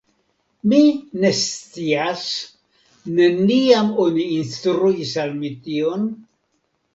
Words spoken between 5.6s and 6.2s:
tion?